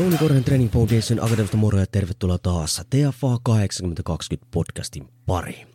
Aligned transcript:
Jouni 0.00 0.18
Korhen 0.18 0.44
Training 0.44 0.72
Foundation 0.72 1.24
Akademista 1.24 1.56
moro 1.56 1.78
ja 1.78 1.86
tervetuloa 1.86 2.38
taas 2.38 2.82
TFA 2.90 3.38
8020 3.42 4.48
podcastin 4.50 5.08
pari. 5.26 5.66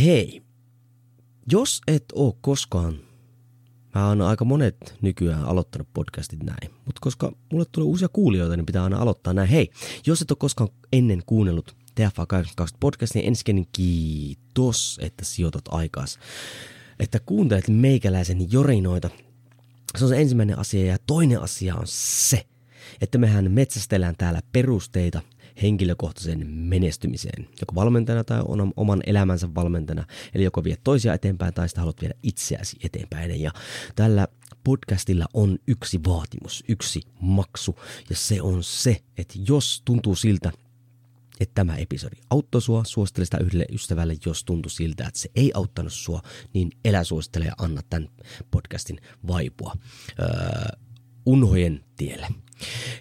Hei, 0.00 0.42
jos 1.52 1.80
et 1.86 2.04
oo 2.12 2.38
koskaan, 2.40 3.00
mä 3.94 4.08
oon 4.08 4.22
aika 4.22 4.44
monet 4.44 4.94
nykyään 5.00 5.44
aloittanut 5.44 5.88
podcastit 5.94 6.42
näin, 6.42 6.70
mutta 6.84 6.98
koska 7.00 7.32
mulle 7.52 7.64
tulee 7.72 7.86
uusia 7.86 8.08
kuulijoita, 8.08 8.56
niin 8.56 8.66
pitää 8.66 8.84
aina 8.84 8.98
aloittaa 8.98 9.32
näin. 9.32 9.48
Hei, 9.48 9.70
jos 10.06 10.22
et 10.22 10.30
oo 10.30 10.36
koskaan 10.36 10.70
ennen 10.92 11.22
kuunnellut 11.26 11.76
TFA 11.94 12.26
8020 12.26 12.80
podcastin, 12.80 13.20
niin 13.20 13.28
ensinnäkin 13.28 13.68
kiitos, 13.72 14.98
että 15.02 15.24
sijoitat 15.24 15.64
aikaas, 15.68 16.18
että 17.00 17.20
kuuntelet 17.20 17.68
meikäläisen 17.68 18.52
jorinoita. 18.52 19.10
Se 19.98 20.04
on 20.04 20.08
se 20.08 20.20
ensimmäinen 20.20 20.58
asia 20.58 20.86
ja 20.86 20.98
toinen 21.06 21.42
asia 21.42 21.74
on 21.74 21.86
se, 21.86 22.46
että 23.00 23.18
mehän 23.18 23.50
metsästellään 23.50 24.14
täällä 24.18 24.40
perusteita 24.52 25.22
henkilökohtaiseen 25.62 26.46
menestymiseen, 26.46 27.48
joko 27.60 27.74
valmentajana 27.74 28.24
tai 28.24 28.42
oman 28.76 29.02
elämänsä 29.06 29.54
valmentajana, 29.54 30.06
eli 30.34 30.44
joko 30.44 30.64
viet 30.64 30.80
toisia 30.84 31.14
eteenpäin 31.14 31.54
tai 31.54 31.68
sitä 31.68 31.80
haluat 31.80 32.00
viedä 32.00 32.14
itseäsi 32.22 32.76
eteenpäin. 32.82 33.40
Ja 33.40 33.50
tällä 33.94 34.28
podcastilla 34.64 35.26
on 35.34 35.58
yksi 35.66 36.00
vaatimus, 36.06 36.64
yksi 36.68 37.00
maksu, 37.20 37.78
ja 38.10 38.16
se 38.16 38.42
on 38.42 38.64
se, 38.64 39.02
että 39.18 39.34
jos 39.48 39.82
tuntuu 39.84 40.14
siltä, 40.14 40.52
että 41.40 41.54
tämä 41.54 41.76
episodi 41.76 42.16
auttoi 42.30 42.62
sua, 42.62 42.84
suosittele 42.84 43.24
sitä 43.24 43.38
yhdelle 43.38 43.66
ystävälle, 43.72 44.16
jos 44.26 44.44
tuntui 44.44 44.70
siltä, 44.70 45.06
että 45.06 45.20
se 45.20 45.30
ei 45.34 45.50
auttanut 45.54 45.92
sua, 45.92 46.22
niin 46.54 46.70
elä 46.84 47.04
suosittele 47.04 47.44
ja 47.44 47.54
anna 47.58 47.82
tämän 47.90 48.08
podcastin 48.50 49.00
vaipua 49.26 49.74
öö, 50.20 50.28
unhojen 51.26 51.84
tielle. 51.96 52.26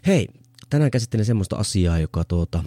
Hei, 0.07 0.27
tänään 0.69 0.91
käsittelen 0.91 1.25
semmoista 1.25 1.55
asiaa, 1.55 1.99
joka 1.99 2.23
tuota, 2.23 2.63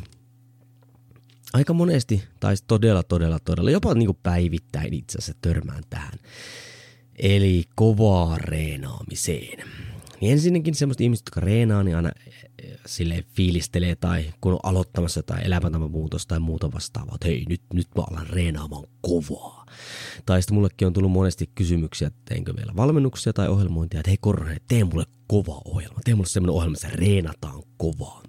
aika 1.53 1.73
monesti, 1.73 2.23
tai 2.41 2.55
todella, 2.67 3.03
todella, 3.03 3.39
todella, 3.39 3.71
jopa 3.71 3.95
niin 3.95 4.07
kuin 4.07 4.19
päivittäin 4.23 4.95
itse 4.95 5.19
asiassa 5.19 5.41
törmään 5.43 5.83
tähän. 5.91 6.19
Eli 7.19 7.65
kovaa 7.75 8.39
reenaamiseen. 8.39 9.69
Ensinnäkin 10.23 10.75
semmoista 10.75 11.03
ihmistä, 11.03 11.29
jotka 11.29 11.41
reenaa, 11.41 11.83
niin 11.83 11.97
aina 11.97 12.11
eh, 12.63 12.79
sille 12.87 13.25
fiilistelee 13.33 13.97
tai 13.97 14.33
kun 14.41 14.53
on 14.53 14.61
aloittamassa 14.63 15.19
jotain 15.19 15.47
elämäntavan 15.47 15.91
muutosta 15.91 16.29
tai 16.29 16.41
muuta 16.41 16.73
vastaavaa, 16.73 17.15
että 17.15 17.29
hei, 17.29 17.45
nyt, 17.49 17.63
nyt 17.75 17.89
mä 17.97 18.03
alan 18.11 18.27
reenaamaan 18.27 18.85
kovaa. 19.01 19.67
Tai 20.27 20.43
sitten 20.43 20.55
mullekin 20.55 20.87
on 20.87 20.93
tullut 20.93 21.13
monesti 21.13 21.51
kysymyksiä, 21.55 22.09
että 22.09 22.21
teinkö 22.25 22.57
vielä 22.57 22.73
valmennuksia 22.77 23.33
tai 23.33 23.49
ohjelmointia, 23.49 24.01
että 24.01 24.11
hei 24.11 24.19
Korre, 24.21 24.57
tee 24.69 24.85
mulle 24.85 25.05
kova 25.27 25.63
ohjelma. 25.65 26.01
Tee 26.05 26.15
mulle 26.15 26.29
semmoinen 26.29 26.57
ohjelma, 26.57 26.77
että 26.85 26.97
reenataan 26.97 27.63
kovaa. 27.77 28.23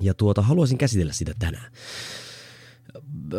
Ja 0.00 0.14
tuota, 0.14 0.42
haluaisin 0.42 0.78
käsitellä 0.78 1.12
sitä 1.12 1.34
tänään 1.38 1.72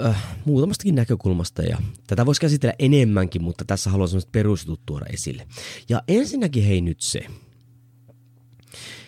äh, 0.05 0.23
muutamastakin 0.45 0.95
näkökulmasta 0.95 1.61
ja 1.61 1.77
tätä 2.07 2.25
voisi 2.25 2.41
käsitellä 2.41 2.73
enemmänkin, 2.79 3.43
mutta 3.43 3.65
tässä 3.65 3.89
haluan 3.89 4.07
sellaiset 4.07 4.31
perusjutut 4.31 4.85
tuoda 4.85 5.05
esille. 5.05 5.47
Ja 5.89 6.03
ensinnäkin 6.07 6.63
hei 6.63 6.81
nyt 6.81 7.01
se, 7.01 7.25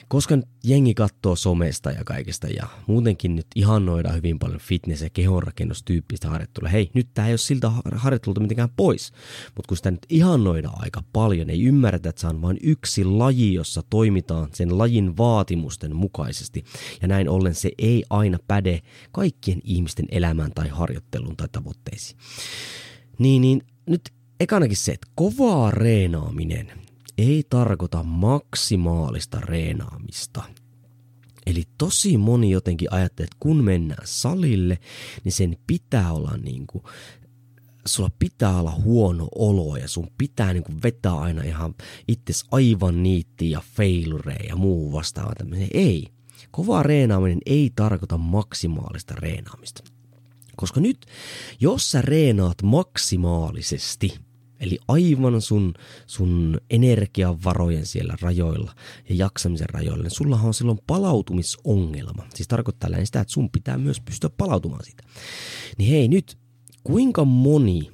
koska 0.09 0.36
nyt 0.36 0.46
jengi 0.64 0.94
katsoo 0.94 1.36
somesta 1.36 1.92
ja 1.92 2.03
kaikesta 2.03 2.47
ja 2.47 2.68
muutenkin 2.88 3.36
nyt 3.36 3.47
ihannoidaan 3.56 4.16
hyvin 4.16 4.40
paljon 4.40 4.59
fitness- 4.59 5.03
ja 5.03 5.09
kehonrakennustyyppistä 5.09 6.30
harjoittelua. 6.30 6.70
Hei, 6.70 6.92
nyt 6.94 7.08
tämä 7.14 7.28
ei 7.28 7.31
ole 7.31 7.38
siltä 7.38 7.72
harjoittelulta 7.96 8.42
mitenkään 8.42 8.69
pois, 8.78 9.12
mutta 9.56 9.68
kun 9.68 9.78
sitä 9.78 9.92
nyt 9.92 10.06
ihannoidaan 10.09 10.84
aika 10.84 11.03
paljon, 11.14 11.50
ei 11.50 11.64
ymmärretä, 11.64 12.09
että 12.09 12.22
se 12.22 12.28
on 12.28 12.42
vain 12.42 12.58
yksi 12.64 13.06
laji, 13.06 13.53
jossa 13.53 13.84
toimitaan 13.90 14.50
sen 14.53 14.78
lajin 14.78 15.18
vaatimusten 15.18 15.96
mukaisesti. 15.96 16.64
Ja 17.02 17.08
näin 17.08 17.30
ollen 17.30 17.56
se 17.56 17.72
ei 17.78 18.03
aina 18.09 18.38
päde 18.48 18.81
kaikkien 19.12 19.59
ihmisten 19.64 20.06
elämään 20.12 20.52
tai 20.56 20.68
harjoitteluun 20.68 21.38
tai 21.38 21.48
tavoitteisiin. 21.52 22.19
Niin, 23.19 23.42
niin 23.42 23.62
nyt 23.86 24.02
ekanakin 24.40 24.78
se, 24.78 24.92
että 24.92 25.08
kovaa 25.16 25.72
reenaaminen 25.72 26.72
ei 27.19 27.44
tarkoita 27.50 28.03
maksimaalista 28.03 29.40
reenaamista. 29.40 30.44
Eli 31.46 31.63
tosi 31.78 32.18
moni 32.18 32.52
jotenkin 32.52 32.94
ajattelee, 32.94 33.25
että 33.25 33.38
kun 33.40 33.63
mennään 33.63 34.07
salille, 34.07 34.78
niin 35.24 35.31
sen 35.31 35.57
pitää 35.68 36.13
olla 36.13 36.38
niin 36.44 36.68
kuin, 36.68 36.84
sulla 37.85 38.09
pitää 38.19 38.59
olla 38.59 38.72
huono 38.72 39.28
olo 39.35 39.78
ja 39.78 39.88
sun 39.88 40.07
pitää 40.18 40.53
niin 40.53 40.63
kuin 40.63 40.84
vetää 40.84 41.19
aina 41.19 41.44
ihan 41.44 41.75
itses 42.07 42.46
aivan 42.52 43.03
niitti 43.03 43.51
ja 43.51 43.62
failureja 43.75 44.46
ja 44.47 44.56
muu 44.56 44.94
vastaava 44.94 45.36
tämmöinen. 45.38 45.68
Ei. 45.74 46.07
Kova 46.51 46.84
reenaaminen 46.84 47.40
ei 47.46 47.72
tarkoita 47.75 48.18
maksimaalista 48.18 49.16
reenaamista. 49.18 49.84
Koska 50.56 50.80
nyt, 50.80 51.06
jos 51.59 51.91
sä 51.91 52.01
reenaat 52.01 52.62
maksimaalisesti– 52.63 54.13
Eli 54.59 54.80
aivan 54.88 55.42
sun, 55.42 55.74
sun 56.08 56.58
energiavarojen 56.70 57.86
siellä 57.86 58.18
rajoilla 58.22 58.75
ja 59.09 59.16
jaksamisen 59.16 59.70
rajoilla, 59.70 60.03
niin 60.03 60.12
sulla 60.12 60.40
on 60.44 60.53
silloin 60.53 60.80
palautumisongelma. 60.88 62.25
Siis 62.36 62.47
tarkoittaa 62.47 62.90
sitä, 63.03 63.22
että 63.22 63.34
sun 63.34 63.50
pitää 63.50 63.78
myös 63.78 64.02
pystyä 64.02 64.30
palautumaan 64.38 64.84
siitä. 64.84 65.03
Niin 65.78 65.92
hei 65.92 66.08
nyt, 66.08 66.38
kuinka 66.84 67.25
moni 67.25 67.92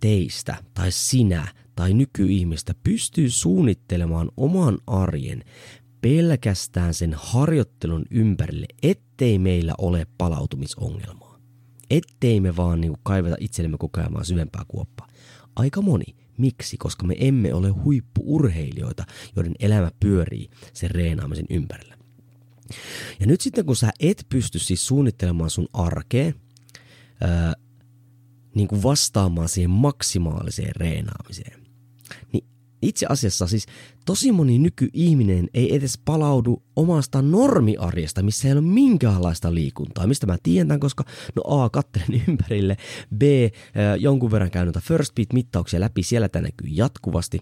teistä 0.00 0.56
tai 0.74 0.92
sinä 0.92 1.48
tai 1.76 1.94
nykyihmistä 1.94 2.74
pystyy 2.84 3.30
suunnittelemaan 3.30 4.30
oman 4.36 4.78
arjen 4.86 5.44
pelkästään 6.00 6.94
sen 6.94 7.14
harjoittelun 7.16 8.04
ympärille, 8.10 8.66
ettei 8.82 9.38
meillä 9.38 9.74
ole 9.78 10.06
palautumisongelmaa. 10.18 11.38
Ettei 11.90 12.40
me 12.40 12.56
vaan 12.56 12.80
niin 12.80 12.96
kaiveta 13.02 13.36
itsellemme 13.40 13.78
koko 13.78 14.00
ajan 14.00 14.24
syvempää 14.24 14.62
kuoppaa. 14.68 15.08
Aika 15.56 15.82
moni. 15.82 16.04
Miksi? 16.38 16.76
Koska 16.76 17.06
me 17.06 17.14
emme 17.18 17.54
ole 17.54 17.68
huippuurheilijoita, 17.68 19.04
joiden 19.36 19.54
elämä 19.60 19.90
pyörii 20.00 20.50
sen 20.72 20.90
reenaamisen 20.90 21.46
ympärillä. 21.50 21.96
Ja 23.20 23.26
nyt 23.26 23.40
sitten 23.40 23.66
kun 23.66 23.76
sä 23.76 23.92
et 24.00 24.26
pysty 24.28 24.58
siis 24.58 24.86
suunnittelemaan 24.86 25.50
sun 25.50 25.68
arkeen, 25.72 26.34
ää, 27.20 27.54
niin 28.54 28.68
kuin 28.68 28.82
vastaamaan 28.82 29.48
siihen 29.48 29.70
maksimaaliseen 29.70 30.76
reenaamiseen, 30.76 31.61
itse 32.82 33.06
asiassa 33.08 33.46
siis 33.46 33.66
tosi 34.06 34.32
moni 34.32 34.58
nykyihminen 34.58 35.48
ei 35.54 35.74
edes 35.74 35.98
palaudu 36.04 36.62
omasta 36.76 37.22
normiarjesta, 37.22 38.22
missä 38.22 38.48
ei 38.48 38.52
ole 38.52 38.60
minkäänlaista 38.60 39.54
liikuntaa. 39.54 40.06
Mistä 40.06 40.26
mä 40.26 40.36
tiedän, 40.42 40.80
koska 40.80 41.04
no 41.36 41.62
A, 41.62 41.70
kattelen 41.70 42.22
ympärille, 42.28 42.76
B, 43.16 43.22
jonkun 43.98 44.30
verran 44.30 44.50
käyn 44.50 44.66
noita 44.66 44.80
first 44.80 45.14
beat 45.14 45.32
mittauksia 45.32 45.80
läpi, 45.80 46.02
siellä 46.02 46.28
tämä 46.28 46.42
näkyy 46.42 46.68
jatkuvasti. 46.70 47.40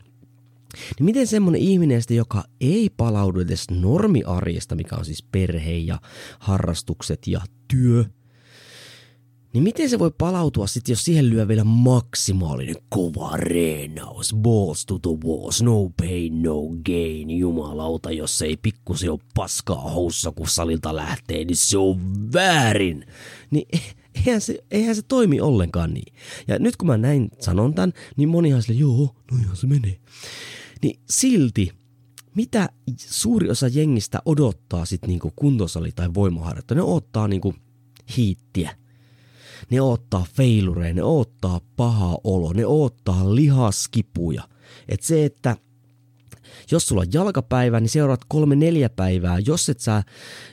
Niin 0.99 1.05
miten 1.05 1.27
semmonen 1.27 1.61
ihminen, 1.61 2.03
joka 2.11 2.45
ei 2.61 2.91
palaudu 2.97 3.41
edes 3.41 3.71
normiarjesta, 3.71 4.75
mikä 4.75 4.97
on 4.97 5.05
siis 5.05 5.23
perhe 5.23 5.73
ja 5.73 5.99
harrastukset 6.39 7.27
ja 7.27 7.41
työ, 7.69 8.05
niin 9.53 9.63
miten 9.63 9.91
se 9.91 9.99
voi 9.99 10.11
palautua 10.19 10.67
sitten, 10.67 10.93
jos 10.93 11.05
siihen 11.05 11.31
lyö 11.31 11.49
vielä 11.49 11.65
maksimaalinen 11.65 12.77
kova 12.89 13.37
reenaus, 13.37 14.35
balls 14.35 14.87
to 14.87 14.99
the 14.99 15.29
walls, 15.29 15.63
no 15.63 15.91
pain, 15.97 16.43
no 16.43 16.61
gain, 16.87 17.31
jumalauta, 17.31 18.11
jos 18.11 18.43
ei 18.43 18.57
pikkusi 18.57 19.09
ole 19.09 19.21
paskaa 19.35 19.91
houssa, 19.91 20.33
kun 20.33 20.49
salilta 20.49 20.97
lähtee, 20.97 21.45
niin 21.45 21.57
se 21.57 21.79
on 21.79 22.01
väärin. 22.33 23.07
Niin 23.51 23.69
eihän 24.15 24.41
se, 24.41 24.59
eihän 24.71 24.97
se 24.97 25.03
toimi 25.03 25.41
ollenkaan 25.41 25.95
niin. 25.95 26.15
Ja 26.49 26.59
nyt 26.59 26.77
kun 26.77 26.87
mä 26.87 26.97
näin 26.99 27.29
sanon 27.39 27.75
tämän, 27.75 27.93
niin 28.17 28.29
monihan 28.29 28.63
sille, 28.63 28.81
joo, 28.81 29.17
no 29.33 29.39
ihan 29.43 29.57
se 29.57 29.67
menee. 29.67 30.01
Niin 30.83 31.01
silti 31.11 31.71
mitä 32.35 32.69
suuri 32.97 33.51
osa 33.51 33.69
jengistä 33.69 34.23
odottaa 34.25 34.85
sitten 34.85 35.09
niinku 35.09 35.33
kuntosali 35.37 35.93
tai 35.93 36.15
voimaharjoittaa? 36.15 36.75
Ne 36.75 36.83
odottaa 36.83 37.29
niinku 37.29 37.55
hiittiä. 38.17 38.80
Ne 39.71 39.81
odottaa 39.81 40.27
feilureja, 40.35 40.95
ne 40.95 41.03
odottaa 41.03 41.61
paha 41.77 42.19
olo, 42.25 42.53
ne 42.53 42.67
odottaa 42.67 43.35
lihaskipuja. 43.35 44.43
Et 44.89 45.03
se, 45.03 45.25
että 45.25 45.57
jos 46.71 46.87
sulla 46.87 47.01
on 47.01 47.13
jalkapäivä, 47.13 47.81
niin 47.81 47.89
seuraat 47.89 48.21
kolme 48.29 48.57
neljä 48.57 48.89
päivää. 48.89 49.39
Jos 49.39 49.69
et 49.69 49.81
sä 49.81 50.03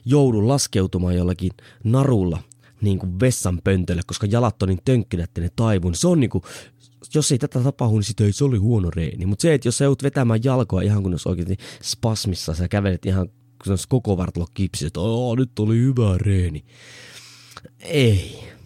joudu 0.06 0.48
laskeutumaan 0.48 1.16
jollakin 1.16 1.52
narulla 1.84 2.40
niin 2.82 3.00
kuin 3.00 3.20
vessan 3.20 3.62
pöntölle, 3.64 4.02
koska 4.08 4.28
jalat 4.32 4.64
on 4.64 4.70
niin 4.70 4.80
tönkkynä, 4.86 5.24
että 5.24 5.42
ne 5.42 5.50
taivun. 5.56 5.96
Se 5.96 6.08
on 6.08 6.20
niin 6.20 6.30
kuin, 6.30 6.44
jos 7.16 7.32
ei 7.32 7.38
tätä 7.38 7.60
tapahdu, 7.60 7.96
niin 7.96 8.04
sit 8.04 8.22
ei, 8.22 8.34
se 8.34 8.44
oli 8.44 8.58
huono 8.58 8.90
reeni. 8.90 9.26
Mutta 9.26 9.42
se, 9.42 9.54
että 9.54 9.68
jos 9.68 9.78
sä 9.78 9.84
joudut 9.84 10.04
vetämään 10.04 10.44
jalkoa 10.44 10.82
ihan 10.82 11.04
kun 11.04 11.12
jos 11.12 11.28
oikeasti 11.28 11.58
spasmissa, 11.84 12.54
sä 12.54 12.68
kävelet 12.68 13.06
ihan 13.06 13.30
kun 13.64 13.78
koko 13.88 14.18
vartalo 14.18 14.48
kipsi, 14.54 14.86
että 14.86 15.00
nyt 15.38 15.60
oli 15.60 15.78
hyvä 15.78 16.18
reeni. 16.18 16.66
Ei. 17.80 18.57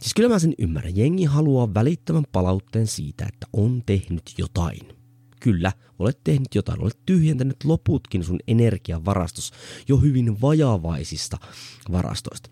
Siis 0.00 0.14
kyllä 0.14 0.28
mä 0.28 0.38
sen 0.38 0.54
ymmärrän. 0.58 0.96
Jengi 0.96 1.24
haluaa 1.24 1.74
välittävän 1.74 2.24
palautteen 2.32 2.86
siitä, 2.86 3.24
että 3.24 3.46
on 3.52 3.82
tehnyt 3.86 4.34
jotain. 4.38 4.80
Kyllä, 5.40 5.72
olet 5.98 6.20
tehnyt 6.24 6.54
jotain, 6.54 6.82
olet 6.82 6.98
tyhjentänyt 7.06 7.56
loputkin 7.64 8.24
sun 8.24 8.38
energiavarastos 8.48 9.52
jo 9.88 9.96
hyvin 9.96 10.40
vajavaisista 10.40 11.38
varastoista. 11.92 12.50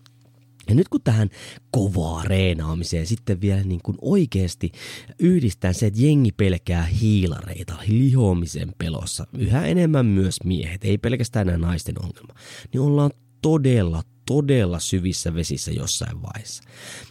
Ja 0.69 0.75
nyt 0.75 0.89
kun 0.89 1.01
tähän 1.03 1.29
kovaa 1.71 2.23
reenaamiseen 2.23 3.07
sitten 3.07 3.41
vielä 3.41 3.63
niin 3.63 3.81
kuin 3.83 3.97
oikeasti 4.01 4.71
yhdistää 5.19 5.73
se, 5.73 5.85
että 5.85 6.01
jengi 6.01 6.31
pelkää 6.31 6.83
hiilareita 6.83 7.75
lihomisen 7.87 8.73
pelossa, 8.77 9.27
yhä 9.37 9.65
enemmän 9.65 10.05
myös 10.05 10.35
miehet, 10.43 10.85
ei 10.85 10.97
pelkästään 10.97 11.47
enää 11.47 11.57
naisten 11.57 11.95
ongelma, 12.03 12.33
niin 12.73 12.81
ollaan 12.81 13.11
todella, 13.41 14.03
todella 14.25 14.79
syvissä 14.79 15.33
vesissä 15.33 15.71
jossain 15.71 16.21
vaiheessa. 16.21 16.63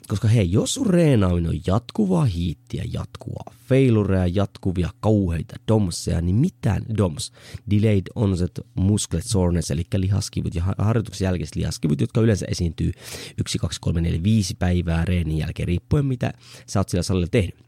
Koska 0.08 0.28
hei, 0.28 0.52
jos 0.52 0.75
sun 0.75 0.87
reenaaminen 0.87 1.50
on 1.50 1.61
jatkuvaa 1.66 2.25
hiittiä, 2.25 2.84
jatkuvaa 2.93 3.55
feilureja, 3.69 4.26
jatkuvia 4.26 4.90
kauheita 5.00 5.56
domseja, 5.69 6.20
niin 6.20 6.37
mitään 6.37 6.82
doms, 6.99 7.32
delayed 7.70 8.06
onset 8.14 8.61
muscle 8.75 9.20
soreness, 9.22 9.70
eli 9.70 9.84
lihaskivut 9.96 10.55
ja 10.55 10.64
harjoituksen 10.78 11.26
jälkeiset 11.26 11.56
lihaskivut, 11.56 12.00
jotka 12.00 12.20
yleensä 12.20 12.46
esiintyy 12.50 12.93
1, 13.38 13.58
2, 13.58 13.78
3, 13.81 14.00
4, 14.00 14.22
5 14.22 14.55
päivää 14.58 15.05
reenin 15.05 15.38
jälkeen, 15.38 15.69
riippuen 15.69 16.06
mitä 16.06 16.32
sä 16.67 16.81
oot 16.81 16.88
sillä 16.88 17.02
salilla 17.02 17.28
tehnyt 17.31 17.64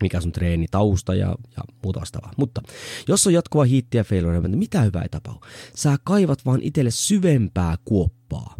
mikä 0.00 0.20
sun 0.20 0.32
treeni, 0.32 0.66
tausta 0.70 1.14
ja, 1.14 1.26
ja 1.26 1.62
muuta 1.82 2.00
vastaavaa. 2.00 2.32
Mutta 2.36 2.62
jos 3.08 3.26
on 3.26 3.32
jatkuva 3.32 3.64
hiittiä 3.64 4.00
ja 4.00 4.04
failure, 4.04 4.40
niin 4.40 4.58
mitä 4.58 4.82
hyvää 4.82 5.02
ei 5.02 5.08
tapahdu. 5.08 5.40
Sä 5.74 5.96
kaivat 6.04 6.46
vaan 6.46 6.60
itselle 6.62 6.90
syvempää 6.90 7.76
kuoppaa, 7.84 8.56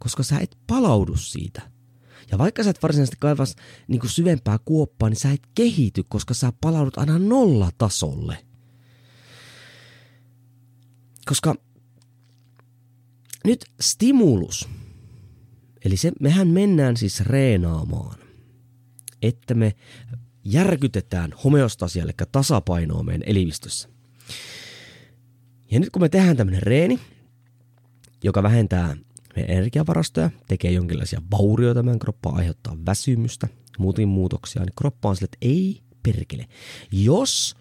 koska 0.00 0.22
sä 0.22 0.38
et 0.38 0.56
palaudu 0.66 1.16
siitä. 1.16 1.62
Ja 2.30 2.38
vaikka 2.38 2.62
sä 2.62 2.70
et 2.70 2.82
varsinaisesti 2.82 3.16
kaivas 3.20 3.56
niin 3.88 4.00
kuin 4.00 4.10
syvempää 4.10 4.58
kuoppaa, 4.64 5.08
niin 5.08 5.20
sä 5.20 5.30
et 5.30 5.42
kehity, 5.54 6.04
koska 6.08 6.34
sä 6.34 6.52
palaudut 6.60 6.98
aina 6.98 7.18
nolla 7.18 7.70
tasolle. 7.78 8.38
Koska 11.26 11.54
nyt 13.44 13.64
stimulus, 13.80 14.68
eli 15.84 15.96
se, 15.96 16.12
mehän 16.20 16.48
mennään 16.48 16.96
siis 16.96 17.20
reenaamaan, 17.20 18.18
että 19.22 19.54
me 19.54 19.74
järkytetään 20.44 21.34
homeostasia, 21.44 22.02
eli 22.02 22.12
tasapainoa 22.32 23.02
meidän 23.02 23.22
elimistössä. 23.26 23.88
Ja 25.70 25.80
nyt 25.80 25.90
kun 25.90 26.02
me 26.02 26.08
tehdään 26.08 26.36
tämmöinen 26.36 26.62
reeni, 26.62 27.00
joka 28.24 28.42
vähentää 28.42 28.96
energiavarastoja, 29.48 30.30
tekee 30.48 30.70
jonkinlaisia 30.70 31.22
vaurioita 31.30 31.82
meidän 31.82 31.98
kroppaan, 31.98 32.36
aiheuttaa 32.36 32.76
väsymystä, 32.86 33.48
muutin 33.78 34.08
muutoksia, 34.08 34.62
niin 34.62 34.74
kroppa 34.78 35.08
on 35.08 35.16
sille, 35.16 35.28
että 35.32 35.38
ei 35.40 35.80
perkele. 36.02 36.46
Jos 36.92 37.54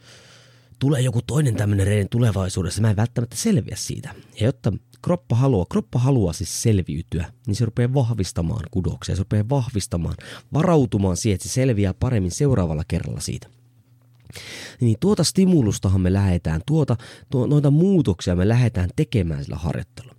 tulee 0.79 1.01
joku 1.01 1.21
toinen 1.21 1.55
tämmöinen 1.55 1.87
reeni 1.87 2.07
tulevaisuudessa, 2.11 2.81
mä 2.81 2.89
en 2.89 2.95
välttämättä 2.95 3.35
selviä 3.35 3.75
siitä. 3.75 4.15
Ja 4.39 4.45
jotta 4.45 4.73
kroppa 5.01 5.35
haluaa, 5.35 5.65
kroppa 5.71 5.99
haluaa 5.99 6.33
siis 6.33 6.61
selviytyä, 6.61 7.25
niin 7.47 7.55
se 7.55 7.65
rupeaa 7.65 7.93
vahvistamaan 7.93 8.65
kudoksia, 8.71 9.15
se 9.15 9.19
rupeaa 9.19 9.49
vahvistamaan, 9.49 10.15
varautumaan 10.53 11.17
siihen, 11.17 11.35
että 11.35 11.47
se 11.47 11.53
selviää 11.53 11.93
paremmin 11.93 12.31
seuraavalla 12.31 12.83
kerralla 12.87 13.19
siitä. 13.19 13.58
Niin 14.81 14.97
tuota 14.99 15.23
stimulustahan 15.23 16.01
me 16.01 16.13
lähdetään, 16.13 16.61
tuota, 16.65 16.97
tuo, 17.29 17.47
noita 17.47 17.71
muutoksia 17.71 18.35
me 18.35 18.47
lähdetään 18.47 18.89
tekemään 18.95 19.43
sillä 19.43 19.57
harjoittelulla. 19.57 20.15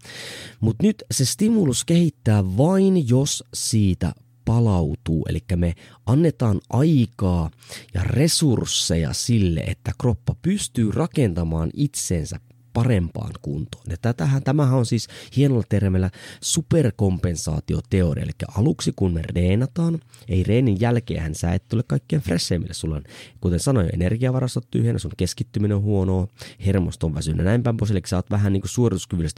Mutta 0.61 0.87
nyt 0.87 1.05
se 1.11 1.25
stimulus 1.25 1.85
kehittää 1.85 2.57
vain, 2.57 3.09
jos 3.09 3.45
siitä 3.55 4.13
palautuu, 4.45 5.27
eli 5.29 5.39
me 5.57 5.75
annetaan 6.07 6.61
aikaa 6.71 7.51
ja 7.95 8.05
resursseja 8.05 9.13
sille, 9.13 9.61
että 9.61 9.93
kroppa 10.01 10.35
pystyy 10.43 10.91
rakentamaan 10.91 11.71
itsensä 11.75 12.41
parempaan 12.73 13.33
kuntoon. 13.43 13.85
Ja 13.89 13.97
tätähän, 14.03 14.43
tämähän 14.43 14.79
on 14.79 14.87
siis 14.87 15.09
hienolla 15.37 15.63
termillä 15.69 16.11
superkompensaatioteoria, 16.41 18.25
eli 18.25 18.33
aluksi 18.57 18.93
kun 18.97 19.13
me 19.13 19.23
reenataan, 19.23 20.01
ei 20.29 20.43
reenin 20.43 20.81
jälkeen 20.81 21.35
sä 21.35 21.55
et 21.55 21.69
tule 21.69 21.83
kaikkien 21.87 22.23
fresheimmille. 22.23 22.75
Sulla 22.75 22.97
on, 22.97 23.05
kuten 23.41 23.61
sanoin, 23.61 23.91
energiavarastot 23.93 24.71
tyhjänä, 24.71 24.99
sun 24.99 25.13
keskittyminen 25.17 25.77
on 25.77 25.83
huonoa, 25.83 26.29
hermosto 26.67 27.07
on 27.07 27.15
väsynyt 27.15 27.45
näin 27.45 27.63
päin 27.63 27.77
pois, 27.77 27.91
eli 27.91 28.03
sä 28.07 28.17
oot 28.17 28.31
vähän 28.31 28.53
niin 28.53 28.63
kuin 28.63 28.71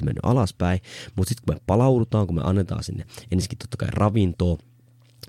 mennyt 0.05 0.21
alaspäin, 0.23 0.81
mutta 1.17 1.29
sitten 1.29 1.45
kun 1.47 1.55
me 1.55 1.61
palaudutaan, 1.67 2.27
kun 2.27 2.37
me 2.37 2.43
annetaan 2.45 2.85
sinne 2.85 3.05
ensinnäkin 3.33 3.59
totta 3.59 3.77
kai 3.77 3.89
ravintoa, 3.93 4.59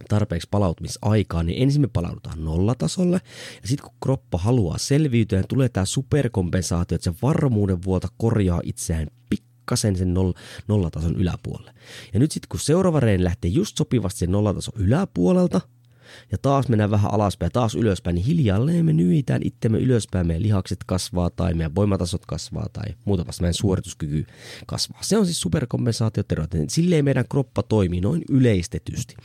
tarpeeksi 0.09 0.47
palautumisaikaa, 0.51 1.43
niin 1.43 1.63
ensin 1.63 1.81
me 1.81 1.87
palaudutaan 1.87 2.45
nollatasolle, 2.45 3.21
ja 3.61 3.67
sitten 3.67 3.89
kun 3.89 3.97
kroppa 4.03 4.37
haluaa 4.37 4.77
selviytyä, 4.77 5.39
niin 5.39 5.47
tulee 5.47 5.69
tämä 5.69 5.85
superkompensaatio, 5.85 6.95
että 6.95 7.11
se 7.11 7.17
varmuuden 7.21 7.83
vuota 7.83 8.07
korjaa 8.17 8.61
itseään 8.63 9.07
pikkasen 9.29 9.95
sen 9.95 10.13
noll, 10.13 10.33
nollatason 10.67 11.15
yläpuolelle. 11.15 11.73
Ja 12.13 12.19
nyt 12.19 12.31
sitten 12.31 12.49
kun 12.49 12.59
seuraava 12.59 12.99
reeni 12.99 13.23
lähtee 13.23 13.51
just 13.51 13.77
sopivasti 13.77 14.19
sen 14.19 14.31
nollatason 14.31 14.73
yläpuolelta, 14.77 15.61
ja 16.31 16.37
taas 16.37 16.69
mennään 16.69 16.91
vähän 16.91 17.13
alaspäin 17.13 17.51
taas 17.51 17.75
ylöspäin, 17.75 18.15
niin 18.15 18.25
hiljalleen 18.25 18.85
me 18.85 18.93
nyitään 18.93 19.41
itsemme 19.43 19.79
ylöspäin, 19.79 20.27
meidän 20.27 20.43
lihakset 20.43 20.79
kasvaa 20.85 21.29
tai 21.29 21.53
meidän 21.53 21.75
voimatasot 21.75 22.25
kasvaa 22.25 22.67
tai 22.73 22.85
muuta 23.05 23.27
vasta 23.27 23.41
meidän 23.41 23.53
suorituskyky 23.53 24.25
kasvaa. 24.65 24.99
Se 25.01 25.17
on 25.17 25.25
siis 25.25 25.41
superkompensaatiotero, 25.41 26.45
silleen 26.67 27.05
meidän 27.05 27.25
kroppa 27.29 27.63
toimii 27.63 28.01
noin 28.01 28.21
yleistetysti. 28.29 29.15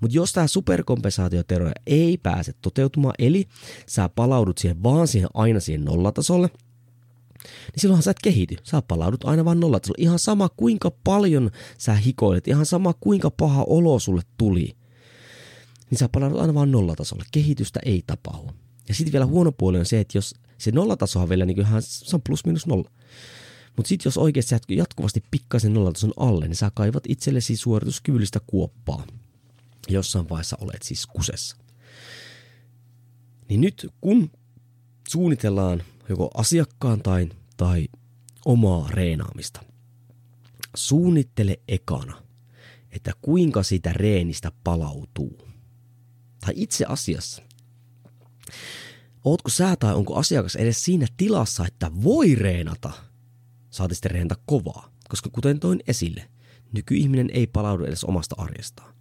Mutta 0.00 0.16
jos 0.16 0.32
tämä 0.32 0.46
superkompensaatiotero 0.46 1.70
ei 1.86 2.18
pääse 2.18 2.52
toteutumaan, 2.62 3.14
eli 3.18 3.48
sä 3.86 4.08
palaudut 4.08 4.58
siihen 4.58 4.82
vaan 4.82 5.08
siihen 5.08 5.28
aina 5.34 5.60
siihen 5.60 5.84
nollatasolle, 5.84 6.50
niin 7.46 7.80
silloinhan 7.80 8.02
sä 8.02 8.10
et 8.10 8.22
kehity. 8.22 8.56
Sä 8.62 8.82
palaudut 8.82 9.24
aina 9.24 9.44
vaan 9.44 9.60
nollatasolle. 9.60 10.02
Ihan 10.02 10.18
sama 10.18 10.48
kuinka 10.56 10.90
paljon 11.04 11.50
sä 11.78 11.94
hikoilet, 11.94 12.48
ihan 12.48 12.66
sama 12.66 12.94
kuinka 13.00 13.30
paha 13.30 13.64
olo 13.68 13.98
sulle 13.98 14.22
tuli– 14.38 14.72
niin 15.90 15.98
sä 15.98 16.08
palaudut 16.08 16.40
aina 16.40 16.54
vaan 16.54 16.72
nollatasolle. 16.72 17.24
Kehitystä 17.32 17.80
ei 17.84 18.02
tapahdu. 18.06 18.50
Ja 18.88 18.94
sitten 18.94 19.12
vielä 19.12 19.26
huono 19.26 19.52
puoli 19.52 19.78
on 19.78 19.86
se, 19.86 20.00
että 20.00 20.18
jos 20.18 20.34
se 20.58 20.70
nollataso 20.70 21.20
on 21.20 21.28
vielä 21.28 21.46
niin 21.46 21.60
ihan, 21.60 21.82
se 21.82 22.16
on 22.16 22.22
plus 22.22 22.46
minus 22.46 22.66
nolla. 22.66 22.90
Mutta 23.76 23.88
sitten 23.88 24.08
jos 24.10 24.18
oikeasti 24.18 24.48
sä 24.48 24.60
jatkuvasti 24.68 25.24
pikkasen 25.30 25.74
nollatason 25.74 26.12
alle, 26.16 26.48
niin 26.48 26.56
sä 26.56 26.70
kaivat 26.74 27.04
itsellesi 27.08 27.56
suorituskyvyllistä 27.56 28.40
kuoppaa. 28.46 29.06
Jossain 29.88 30.28
vaiheessa 30.28 30.58
olet 30.60 30.82
siis 30.82 31.06
kusessa. 31.06 31.56
Niin 33.48 33.60
nyt 33.60 33.86
kun 34.00 34.30
suunnitellaan 35.08 35.82
joko 36.08 36.30
asiakkaan 36.34 37.02
tai, 37.02 37.28
tai 37.56 37.88
omaa 38.44 38.88
reenaamista, 38.90 39.60
suunnittele 40.76 41.60
ekana, 41.68 42.22
että 42.90 43.12
kuinka 43.22 43.62
sitä 43.62 43.92
reenistä 43.92 44.52
palautuu 44.64 45.45
tai 46.40 46.54
itse 46.56 46.84
asiassa, 46.88 47.42
ootko 49.24 49.50
sä 49.50 49.76
tai 49.76 49.94
onko 49.94 50.14
asiakas 50.14 50.56
edes 50.56 50.84
siinä 50.84 51.06
tilassa, 51.16 51.66
että 51.66 51.90
voi 52.02 52.34
reenata, 52.34 52.90
saati 53.70 53.94
sitten 53.94 54.10
reenata 54.10 54.42
kovaa. 54.46 54.92
Koska 55.08 55.30
kuten 55.30 55.60
toin 55.60 55.80
esille, 55.86 56.30
nykyihminen 56.72 57.30
ei 57.32 57.46
palaudu 57.46 57.84
edes 57.84 58.04
omasta 58.04 58.34
arjestaan. 58.38 58.96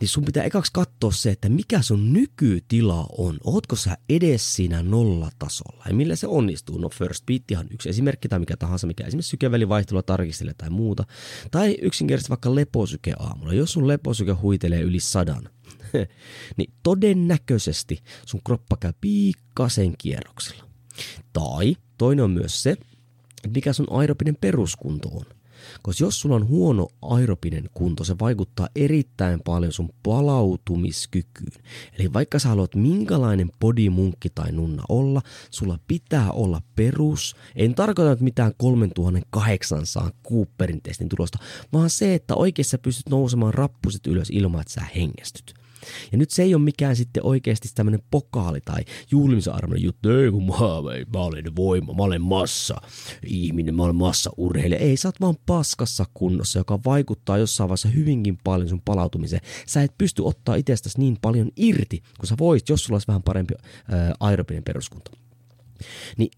Niin 0.00 0.08
sun 0.08 0.24
pitää 0.24 0.44
ekaksi 0.44 0.72
katsoa 0.74 1.12
se, 1.12 1.30
että 1.30 1.48
mikä 1.48 1.82
sun 1.82 2.12
nykytila 2.12 3.06
on. 3.18 3.38
Ootko 3.44 3.76
sä 3.76 3.98
edes 4.08 4.54
siinä 4.54 4.82
nollatasolla 4.82 5.84
ja 5.88 5.94
millä 5.94 6.16
se 6.16 6.26
onnistuu? 6.26 6.78
No 6.78 6.88
first 6.88 7.26
beat 7.26 7.50
ihan 7.50 7.66
yksi 7.70 7.88
esimerkki 7.88 8.28
tai 8.28 8.38
mikä 8.38 8.56
tahansa, 8.56 8.86
mikä 8.86 9.04
esimerkiksi 9.04 9.30
sykevälivaihtelua 9.30 10.02
tarkistelee 10.02 10.54
tai 10.54 10.70
muuta. 10.70 11.04
Tai 11.50 11.76
yksinkertaisesti 11.82 12.30
vaikka 12.30 12.54
leposyke 12.54 13.14
aamulla. 13.18 13.54
Jos 13.54 13.72
sun 13.72 13.88
leposyke 13.88 14.32
huitelee 14.32 14.80
yli 14.80 15.00
sadan, 15.00 15.48
niin 16.56 16.72
todennäköisesti 16.82 18.02
sun 18.26 18.40
kroppa 18.44 18.76
käy 18.76 18.92
piikkasen 19.00 19.94
kierroksilla. 19.98 20.64
Tai 21.32 21.76
toinen 21.98 22.24
on 22.24 22.30
myös 22.30 22.62
se, 22.62 22.70
että 22.70 23.54
mikä 23.54 23.72
sun 23.72 23.86
aerobinen 23.90 24.36
peruskunto 24.40 25.08
on. 25.08 25.24
Koska 25.82 26.04
jos 26.04 26.20
sulla 26.20 26.36
on 26.36 26.48
huono 26.48 26.88
aerobinen 27.02 27.70
kunto, 27.74 28.04
se 28.04 28.18
vaikuttaa 28.20 28.68
erittäin 28.76 29.40
paljon 29.40 29.72
sun 29.72 29.90
palautumiskykyyn. 30.02 31.52
Eli 31.98 32.12
vaikka 32.12 32.38
sä 32.38 32.48
haluat 32.48 32.74
minkälainen 32.74 33.50
podimunkki 33.60 34.30
tai 34.30 34.52
nunna 34.52 34.82
olla, 34.88 35.22
sulla 35.50 35.78
pitää 35.88 36.32
olla 36.32 36.62
perus. 36.76 37.36
En 37.56 37.74
tarkoita 37.74 38.10
nyt 38.10 38.20
mitään 38.20 38.52
3800 38.56 40.10
Cooperin 40.28 40.82
testin 40.82 41.08
tulosta, 41.08 41.38
vaan 41.72 41.90
se, 41.90 42.14
että 42.14 42.34
oikeassa 42.34 42.78
pystyt 42.78 43.08
nousemaan 43.08 43.54
rappuset 43.54 44.06
ylös 44.06 44.30
ilman, 44.30 44.60
että 44.60 44.72
sä 44.72 44.82
hengestyt. 44.96 45.61
Ja 46.12 46.18
nyt 46.18 46.30
se 46.30 46.42
ei 46.42 46.54
ole 46.54 46.62
mikään 46.62 46.96
sitten 46.96 47.26
oikeasti 47.26 47.68
tämmöinen 47.74 48.02
pokaali 48.10 48.60
tai 48.64 48.84
juhlimisarvoinen 49.10 49.82
juttu, 49.82 50.10
ei 50.10 50.30
kun 50.30 50.46
mä, 50.46 50.54
mä 51.12 51.18
olen 51.20 51.56
voima, 51.56 51.94
mä 51.94 52.02
olen 52.02 52.22
massa, 52.22 52.76
ihminen, 53.26 53.74
mä 53.74 53.82
olen 53.82 53.96
massa 53.96 54.30
urheilija. 54.36 54.80
Ei, 54.80 54.96
sä 54.96 55.08
oot 55.08 55.20
vaan 55.20 55.36
paskassa 55.46 56.04
kunnossa, 56.14 56.58
joka 56.58 56.78
vaikuttaa 56.84 57.38
jossain 57.38 57.68
vaiheessa 57.68 57.88
hyvinkin 57.88 58.38
paljon 58.44 58.68
sun 58.68 58.82
palautumiseen. 58.84 59.42
Sä 59.66 59.82
et 59.82 59.98
pysty 59.98 60.22
ottaa 60.24 60.54
itsestäsi 60.54 60.98
niin 60.98 61.18
paljon 61.22 61.50
irti, 61.56 62.02
kun 62.18 62.26
sä 62.26 62.34
voisit, 62.38 62.68
jos 62.68 62.84
sulla 62.84 62.94
olisi 62.94 63.08
vähän 63.08 63.22
parempi 63.22 63.54
ää, 63.88 64.14
aerobinen 64.20 64.64
peruskunto. 64.64 65.10
Niin 66.16 66.30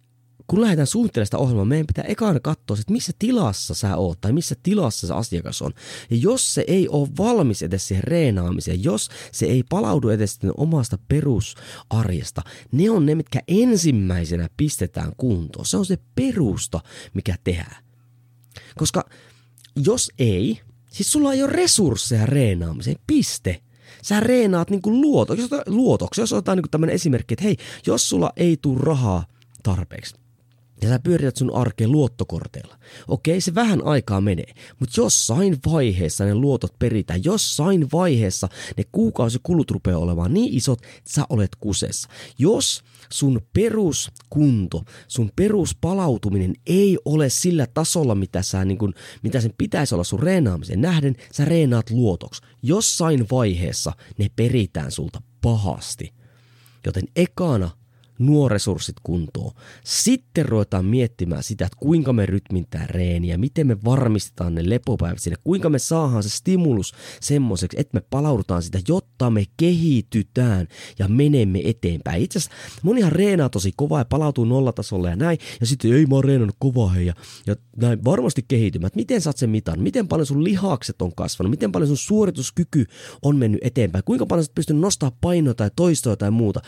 kun 0.46 0.60
lähdetään 0.60 0.86
suunnittelemaan 0.86 1.26
sitä 1.26 1.38
ohjelmaa, 1.38 1.64
meidän 1.64 1.86
pitää 1.86 2.04
ekana 2.04 2.40
katsoa, 2.40 2.76
että 2.80 2.92
missä 2.92 3.12
tilassa 3.18 3.74
sä 3.74 3.96
oot 3.96 4.20
tai 4.20 4.32
missä 4.32 4.54
tilassa 4.62 5.06
se 5.06 5.14
asiakas 5.14 5.62
on. 5.62 5.72
Ja 6.10 6.16
jos 6.16 6.54
se 6.54 6.64
ei 6.66 6.88
ole 6.88 7.08
valmis 7.18 7.62
edes 7.62 7.88
siihen 7.88 8.04
reenaamiseen, 8.04 8.84
jos 8.84 9.08
se 9.32 9.46
ei 9.46 9.62
palaudu 9.62 10.08
edes 10.08 10.38
omasta 10.56 10.98
perusarjesta, 11.08 12.42
ne 12.72 12.90
on 12.90 13.06
ne, 13.06 13.14
mitkä 13.14 13.40
ensimmäisenä 13.48 14.48
pistetään 14.56 15.12
kuntoon. 15.16 15.66
Se 15.66 15.76
on 15.76 15.86
se 15.86 15.98
perusta, 16.14 16.80
mikä 17.14 17.36
tehdään. 17.44 17.84
Koska 18.76 19.04
jos 19.76 20.10
ei, 20.18 20.60
siis 20.90 21.12
sulla 21.12 21.32
ei 21.32 21.42
ole 21.42 21.52
resursseja 21.52 22.26
reenaamiseen, 22.26 22.96
piste. 23.06 23.60
Sä 24.02 24.20
reenaat 24.20 24.70
niinku 24.70 24.90
luotoksi, 24.90 25.48
luotoksi. 25.66 26.20
Jos 26.20 26.32
otetaan 26.32 26.58
niinku 26.58 26.68
tämmöinen 26.68 26.94
esimerkki, 26.94 27.34
että 27.34 27.44
hei, 27.44 27.56
jos 27.86 28.08
sulla 28.08 28.32
ei 28.36 28.56
tule 28.62 28.80
rahaa 28.80 29.26
tarpeeksi, 29.62 30.14
ja 30.84 30.90
sä 30.90 30.98
pyörität 30.98 31.36
sun 31.36 31.54
arkeen 31.54 31.92
luottokorteilla. 31.92 32.78
Okei, 33.08 33.40
se 33.40 33.54
vähän 33.54 33.84
aikaa 33.84 34.20
menee, 34.20 34.54
mutta 34.80 35.00
jossain 35.00 35.58
vaiheessa 35.66 36.24
ne 36.24 36.34
luotot 36.34 36.78
peritään, 36.78 37.24
jossain 37.24 37.88
vaiheessa 37.92 38.48
ne 38.76 38.84
kuukausikulut 38.92 39.70
rupeaa 39.70 39.98
olemaan 39.98 40.34
niin 40.34 40.54
isot, 40.54 40.82
että 40.82 41.10
sä 41.10 41.24
olet 41.28 41.50
kusessa. 41.60 42.08
Jos 42.38 42.82
sun 43.12 43.40
peruskunto, 43.52 44.82
sun 45.08 45.30
peruspalautuminen 45.36 46.54
ei 46.66 46.98
ole 47.04 47.28
sillä 47.28 47.66
tasolla, 47.74 48.14
mitä, 48.14 48.42
sä, 48.42 48.64
niin 48.64 48.78
kun, 48.78 48.94
mitä 49.22 49.40
sen 49.40 49.54
pitäisi 49.58 49.94
olla 49.94 50.04
sun 50.04 50.20
reenaamisen 50.20 50.80
nähden, 50.80 51.16
sä 51.32 51.44
reenaat 51.44 51.90
luotoksi. 51.90 52.42
Jossain 52.62 53.26
vaiheessa 53.30 53.92
ne 54.18 54.30
peritään 54.36 54.90
sulta 54.90 55.22
pahasti. 55.40 56.14
Joten 56.86 57.04
ekana 57.16 57.70
nuo 58.26 58.48
resurssit 58.48 58.96
kuntoon. 59.02 59.52
Sitten 59.84 60.46
ruvetaan 60.46 60.84
miettimään 60.84 61.42
sitä, 61.42 61.66
että 61.66 61.78
kuinka 61.80 62.12
me 62.12 62.26
rytmintää 62.26 62.86
reeniä, 62.86 63.38
miten 63.38 63.66
me 63.66 63.76
varmistetaan 63.84 64.54
ne 64.54 64.70
lepopäivät 64.70 65.18
sinne, 65.18 65.36
kuinka 65.44 65.68
me 65.70 65.78
saadaan 65.78 66.22
se 66.22 66.28
stimulus 66.28 66.92
semmoiseksi, 67.20 67.80
että 67.80 67.98
me 67.98 68.02
palaudutaan 68.10 68.62
sitä, 68.62 68.80
jotta 68.88 69.30
me 69.30 69.44
kehitytään 69.56 70.68
ja 70.98 71.08
menemme 71.08 71.60
eteenpäin. 71.64 72.22
Itse 72.22 72.38
asiassa 72.38 72.56
monihan 72.82 73.12
reenaa 73.12 73.48
tosi 73.48 73.72
kovaa 73.76 74.00
ja 74.00 74.04
palautuu 74.04 74.44
nollatasolle 74.44 75.10
ja 75.10 75.16
näin, 75.16 75.38
ja 75.60 75.66
sitten 75.66 75.92
ei 75.92 76.06
mä 76.06 76.14
oon 76.14 76.24
reenannut 76.24 76.56
kovaa 76.58 76.88
hei, 76.88 77.06
ja, 77.06 77.14
ja 77.46 77.56
näin 77.76 78.04
varmasti 78.04 78.44
kehitymään. 78.48 78.90
Miten 78.94 79.20
saat 79.20 79.36
sen 79.36 79.50
mitan? 79.50 79.80
Miten 79.80 80.08
paljon 80.08 80.26
sun 80.26 80.44
lihakset 80.44 81.02
on 81.02 81.14
kasvanut? 81.14 81.50
Miten 81.50 81.72
paljon 81.72 81.88
sun 81.88 81.96
suorituskyky 81.96 82.86
on 83.22 83.36
mennyt 83.36 83.60
eteenpäin? 83.64 84.04
Kuinka 84.04 84.26
paljon 84.26 84.44
sä 84.44 84.52
pystynyt 84.54 84.80
nostaa 84.80 85.12
painoa 85.20 85.54
tai 85.54 85.70
toistoa 85.76 86.16
tai 86.16 86.30
muuta? 86.30 86.60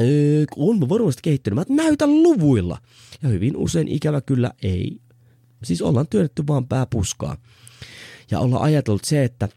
Öö, 0.00 0.44
on 0.56 0.78
mä 0.78 0.88
varmasti 0.88 1.03
kehittynyt. 1.22 1.68
Mä 1.68 1.76
näytän 1.76 2.22
luvuilla. 2.22 2.78
Ja 3.22 3.28
hyvin 3.28 3.56
usein 3.56 3.88
ikävä 3.88 4.20
kyllä 4.20 4.50
ei. 4.62 5.00
Siis 5.64 5.82
ollaan 5.82 6.08
työnnetty 6.08 6.46
vaan 6.46 6.68
pääpuskaa. 6.68 7.36
Ja 8.30 8.40
ollaan 8.40 8.62
ajatellut 8.62 9.04
se, 9.04 9.24
että 9.24 9.48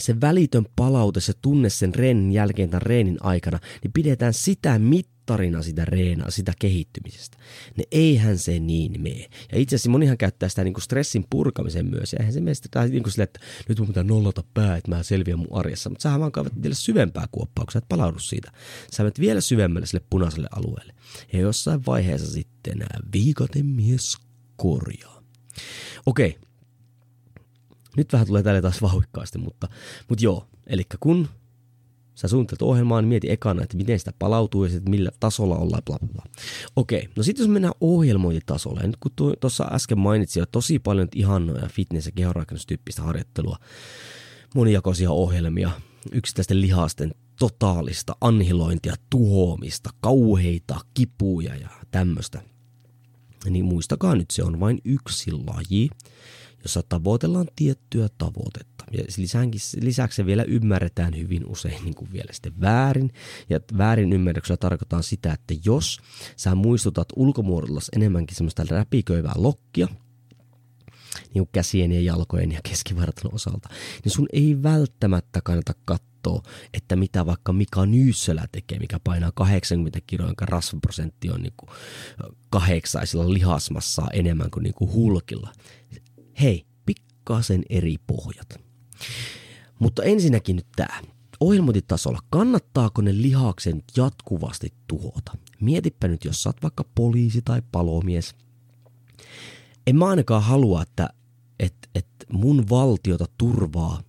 se 0.00 0.20
välitön 0.20 0.66
palaute, 0.76 1.20
se 1.20 1.32
tunne 1.42 1.70
sen 1.70 1.94
reenin 1.94 2.32
jälkeen 2.32 2.70
tai 2.70 2.80
reenin 2.82 3.18
aikana, 3.20 3.58
niin 3.82 3.92
pidetään 3.92 4.34
sitä 4.34 4.78
mittarina 5.30 5.62
sitä 5.62 5.84
reenaa, 5.84 6.30
sitä 6.30 6.52
kehittymisestä. 6.58 7.36
Ne 7.76 7.84
eihän 7.90 8.38
se 8.38 8.58
niin 8.58 9.02
mene. 9.02 9.30
Ja 9.52 9.58
itse 9.58 9.76
asiassa 9.76 9.90
monihan 9.90 10.18
käyttää 10.18 10.48
sitä 10.48 10.64
niin 10.64 10.74
kuin 10.74 10.82
stressin 10.82 11.24
purkamisen 11.30 11.86
myös. 11.86 12.12
Ja 12.12 12.16
eihän 12.18 12.32
se 12.32 12.40
mene 12.40 12.54
sitä 12.54 12.86
niin 12.86 13.02
kuin 13.02 13.12
sille, 13.12 13.24
että 13.24 13.40
nyt 13.68 13.78
mun 13.78 13.86
pitää 13.86 14.02
nollata 14.02 14.44
pää, 14.54 14.76
että 14.76 14.90
mä 14.90 15.02
selviän 15.02 15.38
mun 15.38 15.48
arjessa. 15.50 15.90
Mutta 15.90 16.02
sähän 16.02 16.20
vaan 16.20 16.32
kaivat 16.32 16.62
vielä 16.62 16.74
syvempää 16.74 17.26
kuoppaa, 17.32 17.64
kun 17.64 17.72
sä 17.72 17.78
et 17.78 17.88
palaudu 17.88 18.18
siitä. 18.18 18.52
Sä 18.92 19.02
menet 19.02 19.20
vielä 19.20 19.40
syvemmälle 19.40 19.86
sille 19.86 20.04
punaiselle 20.10 20.48
alueelle. 20.56 20.94
Ja 21.32 21.40
jossain 21.40 21.86
vaiheessa 21.86 22.32
sitten 22.32 22.86
viikaten 23.12 23.66
mies 23.66 24.16
korjaa. 24.56 25.22
Okei, 26.06 26.38
nyt 27.96 28.12
vähän 28.12 28.26
tulee 28.26 28.42
tälle 28.42 28.62
taas 28.62 28.82
vauhikkaasti, 28.82 29.38
mutta, 29.38 29.68
mutta 30.08 30.24
joo. 30.24 30.46
Eli 30.66 30.82
kun 31.00 31.28
sä 32.14 32.28
suunnittelet 32.28 32.62
ohjelmaa, 32.62 33.00
niin 33.00 33.08
mieti 33.08 33.30
ekana, 33.30 33.62
että 33.62 33.76
miten 33.76 33.98
sitä 33.98 34.12
palautuu 34.18 34.64
ja 34.64 34.70
sitten 34.70 34.90
millä 34.90 35.10
tasolla 35.20 35.56
ollaan, 35.56 35.82
bla 35.86 35.98
bla 35.98 36.08
bla. 36.12 36.24
Okei, 36.76 37.08
no 37.16 37.22
sitten 37.22 37.42
jos 37.42 37.50
mennään 37.50 37.74
ohjelmointitasolle, 37.80 38.80
ja 38.80 38.86
nyt 38.86 38.96
kun 39.00 39.36
tuossa 39.40 39.68
äsken 39.72 39.98
mainitsin 39.98 40.40
jo 40.40 40.46
tosi 40.46 40.78
paljon 40.78 41.08
ihannoja 41.14 41.68
fitness- 41.68 42.06
ja 42.06 42.12
kehonrakennustyyppistä 42.14 43.02
harjoittelua, 43.02 43.56
monijakoisia 44.54 45.10
ohjelmia, 45.10 45.70
yksittäisten 46.12 46.60
lihasten 46.60 47.14
totaalista 47.38 48.16
anhilointia, 48.20 48.94
tuhoamista, 49.10 49.90
kauheita 50.00 50.80
kipuja 50.94 51.56
ja 51.56 51.68
tämmöistä. 51.90 52.42
Niin 53.50 53.64
muistakaa 53.64 54.14
nyt, 54.14 54.30
se 54.30 54.44
on 54.44 54.60
vain 54.60 54.78
yksi 54.84 55.32
laji, 55.32 55.88
jossa 56.62 56.82
tavoitellaan 56.88 57.48
tiettyä 57.56 58.08
tavoitetta. 58.18 58.84
Ja 58.92 59.04
lisäksi 59.80 60.16
se 60.16 60.26
vielä 60.26 60.42
ymmärretään 60.42 61.16
hyvin 61.16 61.46
usein 61.46 61.84
niin 61.84 61.94
kuin 61.94 62.12
vielä 62.12 62.32
sitten 62.32 62.60
väärin. 62.60 63.12
Ja 63.50 63.60
väärin 63.78 64.12
ymmärryksellä 64.12 64.56
tarkoittaa 64.56 65.02
sitä, 65.02 65.32
että 65.32 65.54
jos 65.64 65.98
sä 66.36 66.54
muistutat 66.54 67.08
ulkomuodolla 67.16 67.80
enemmänkin 67.96 68.36
semmoista 68.36 68.64
läpiköivää 68.70 69.34
lokkia, 69.36 69.88
niin 71.34 71.44
kuin 71.44 71.48
käsien 71.52 71.92
ja 71.92 72.00
jalkojen 72.00 72.52
ja 72.52 72.60
keskivartalon 72.68 73.34
osalta, 73.34 73.68
niin 74.04 74.12
sun 74.12 74.26
ei 74.32 74.62
välttämättä 74.62 75.40
kannata 75.44 75.74
katsoa, 75.84 76.42
että 76.74 76.96
mitä 76.96 77.26
vaikka 77.26 77.52
Mika 77.52 77.86
Nyyssölä 77.86 78.46
tekee, 78.52 78.78
mikä 78.78 79.00
painaa 79.04 79.32
80 79.34 79.98
kiloa, 80.06 80.26
jonka 80.26 80.46
rasvaprosentti 80.46 81.30
on 81.30 81.42
niin 81.42 81.54
kuin 81.56 81.70
kahdeksaisilla 82.50 83.32
lihasmassaa 83.32 84.08
enemmän 84.12 84.50
kuin, 84.50 84.62
niin 84.62 84.74
kuin 84.74 84.92
hulkilla 84.92 85.52
hei, 86.42 86.66
pikkasen 86.86 87.62
eri 87.70 87.96
pohjat. 88.06 88.48
Mutta 89.78 90.02
ensinnäkin 90.02 90.56
nyt 90.56 90.66
tämä. 90.76 91.00
Ohjelmointitasolla, 91.40 92.18
kannattaako 92.30 93.02
ne 93.02 93.22
lihaksen 93.22 93.82
jatkuvasti 93.96 94.72
tuhota? 94.86 95.32
Mietipä 95.60 96.08
nyt, 96.08 96.24
jos 96.24 96.42
sä 96.42 96.48
oot 96.48 96.62
vaikka 96.62 96.84
poliisi 96.94 97.42
tai 97.42 97.62
palomies. 97.72 98.34
En 99.86 99.96
mä 99.96 100.06
ainakaan 100.06 100.42
halua, 100.42 100.82
että, 100.82 101.08
että, 101.58 101.88
että 101.94 102.26
mun 102.32 102.68
valtiota 102.70 103.24
turvaa 103.38 104.02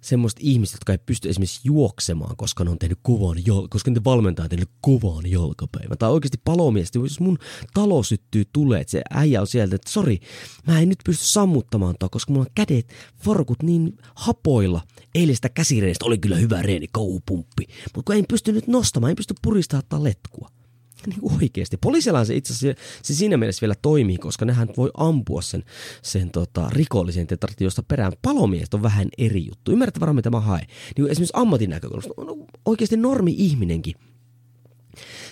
semmoista 0.00 0.40
ihmistä, 0.44 0.74
jotka 0.74 0.92
ei 0.92 0.98
pysty 0.98 1.28
esimerkiksi 1.28 1.60
juoksemaan, 1.64 2.36
koska 2.36 2.64
ne 2.64 2.70
on 2.70 2.78
tehnyt 2.78 2.98
kovan, 3.02 3.36
jal- 3.38 3.68
koska 3.70 3.90
ne 3.90 4.04
valmentaa 4.04 4.48
tehnyt 4.48 4.70
kovan 4.80 5.30
jalkapäivän. 5.30 5.98
Tai 5.98 6.10
oikeasti 6.10 6.40
palomiestä, 6.44 6.98
jos 6.98 7.20
mun 7.20 7.38
talo 7.74 8.02
syttyy 8.02 8.44
tulee, 8.52 8.80
että 8.80 8.90
se 8.90 9.02
äijä 9.10 9.40
on 9.40 9.46
sieltä, 9.46 9.76
että 9.76 9.90
sori, 9.90 10.20
mä 10.66 10.80
en 10.80 10.88
nyt 10.88 10.98
pysty 11.04 11.26
sammuttamaan 11.26 11.94
tuo, 11.98 12.08
koska 12.08 12.32
mulla 12.32 12.46
on 12.46 12.52
kädet, 12.54 12.92
forkut 13.16 13.62
niin 13.62 13.98
hapoilla. 14.14 14.80
Eilistä 15.14 15.48
käsireenistä 15.48 16.04
oli 16.04 16.18
kyllä 16.18 16.36
hyvä 16.36 16.62
reeni, 16.62 16.86
kauhupumppi. 16.92 17.66
Mutta 17.94 18.12
kun 18.12 18.16
en 18.16 18.24
pysty 18.28 18.52
nyt 18.52 18.66
nostamaan, 18.66 19.10
en 19.10 19.16
pysty 19.16 19.34
puristamaan 19.42 20.04
letkua 20.04 20.59
niin 21.06 21.40
oikeasti. 21.42 21.76
Poliisilla 21.76 22.24
se 22.24 22.36
itse 22.36 22.52
asiassa 22.52 22.82
se 23.02 23.14
siinä 23.14 23.36
mielessä 23.36 23.60
vielä 23.60 23.74
toimii, 23.82 24.18
koska 24.18 24.44
nehän 24.44 24.68
voi 24.76 24.90
ampua 24.94 25.42
sen, 25.42 25.64
sen 26.02 26.30
tota, 26.30 26.70
rikollisen 26.72 27.26
tetrati, 27.26 27.64
josta 27.64 27.82
perään 27.82 28.12
palomiehet 28.22 28.74
on 28.74 28.82
vähän 28.82 29.08
eri 29.18 29.46
juttu. 29.46 29.72
Ymmärrätte 29.72 30.00
varmaan, 30.00 30.16
mitä 30.16 30.30
mä 30.30 30.40
haen. 30.40 30.66
Niin 30.96 31.10
esimerkiksi 31.10 31.36
ammatin 31.36 31.70
näkökulmasta, 31.70 32.14
no, 32.16 32.46
oikeasti 32.64 32.96
normi-ihminenkin. 32.96 33.94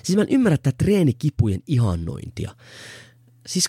Siis 0.02 0.16
mä 0.16 0.22
en 0.22 0.28
ymmärrä 0.30 0.56
tätä 0.56 0.76
treenikipujen 0.78 1.60
ihannointia. 1.66 2.54
Siis, 3.46 3.68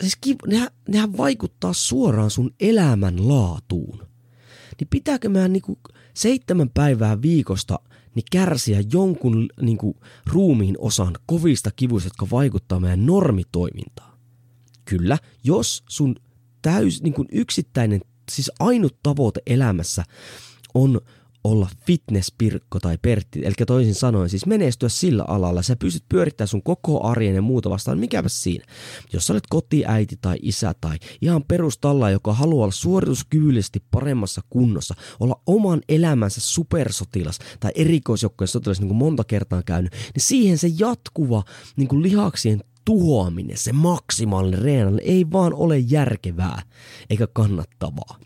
siis 0.00 0.16
kipu, 0.20 0.46
nehän, 0.46 0.68
nehän 0.88 1.16
vaikuttaa 1.16 1.72
suoraan 1.72 2.30
sun 2.30 2.54
elämän 2.60 3.28
laatuun. 3.28 3.98
Niin 4.80 4.88
pitääkö 4.90 5.28
mä 5.28 5.48
niinku 5.48 5.78
seitsemän 6.14 6.70
päivää 6.74 7.22
viikosta– 7.22 7.78
niin 8.16 8.26
kärsiä 8.32 8.84
jonkun 8.92 9.48
niin 9.60 9.78
kuin, 9.78 9.94
ruumiin 10.26 10.76
osan 10.78 11.14
kovista 11.26 11.70
kivuista, 11.76 12.06
jotka 12.06 12.26
vaikuttaa 12.30 12.80
meidän 12.80 13.06
normitoimintaan. 13.06 14.18
Kyllä, 14.84 15.18
jos 15.44 15.84
sun 15.88 16.16
täys, 16.62 17.02
niin 17.02 17.14
kuin 17.14 17.28
yksittäinen, 17.32 18.00
siis 18.30 18.50
ainut 18.60 18.96
tavoite 19.02 19.40
elämässä 19.46 20.04
on 20.74 21.00
olla 21.50 21.68
fitnesspirkko 21.86 22.80
tai 22.80 22.98
pertti, 23.02 23.40
eli 23.44 23.54
toisin 23.66 23.94
sanoen 23.94 24.28
siis 24.28 24.46
menestyä 24.46 24.88
sillä 24.88 25.24
alalla, 25.28 25.62
sä 25.62 25.76
pystyt 25.76 26.04
pyörittämään 26.08 26.48
sun 26.48 26.62
koko 26.62 27.04
arjen 27.04 27.34
ja 27.34 27.42
muuta 27.42 27.70
vastaan, 27.70 27.98
mikäpä 27.98 28.28
siinä. 28.28 28.64
Jos 29.12 29.26
sä 29.26 29.32
olet 29.32 29.46
kotiäiti 29.50 30.18
tai 30.20 30.36
isä 30.42 30.74
tai 30.80 30.96
ihan 31.20 31.44
perustalla, 31.48 32.10
joka 32.10 32.32
haluaa 32.34 32.64
olla 32.64 32.72
suorituskyvyllisesti 32.72 33.82
paremmassa 33.90 34.40
kunnossa, 34.50 34.94
olla 35.20 35.40
oman 35.46 35.80
elämänsä 35.88 36.40
supersotilas 36.40 37.38
tai 37.60 37.70
erikoisjoukkojen 37.74 38.48
sotilas, 38.48 38.80
niin 38.80 38.88
kuin 38.88 38.98
monta 38.98 39.24
kertaa 39.24 39.62
käynyt, 39.62 39.92
niin 39.92 40.22
siihen 40.22 40.58
se 40.58 40.68
jatkuva 40.78 41.42
niin 41.76 41.88
kuin 41.88 42.02
lihaksien 42.02 42.60
tuhoaminen, 42.84 43.58
se 43.58 43.72
maksimaalinen 43.72 44.62
reenalle 44.62 45.02
ei 45.04 45.26
vaan 45.32 45.54
ole 45.54 45.78
järkevää 45.78 46.62
eikä 47.10 47.26
kannattavaa. 47.32 48.18